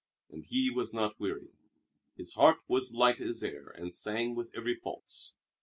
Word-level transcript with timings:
And 0.31 0.43
he 0.43 0.71
was 0.71 0.95
not 0.95 1.19
weary. 1.19 1.51
His 2.17 2.33
heart 2.33 2.57
was 2.67 2.95
light 2.95 3.21
as 3.21 3.43
air 3.43 3.67
and 3.69 3.93
sang 3.93 4.33
with 4.33 4.49
every 4.55 4.75
pulse. 4.75 5.35